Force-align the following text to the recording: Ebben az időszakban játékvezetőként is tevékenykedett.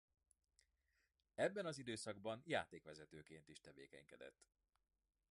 Ebben 1.35 1.65
az 1.65 1.77
időszakban 1.77 2.41
játékvezetőként 2.45 3.47
is 3.47 3.59
tevékenykedett. 3.59 4.47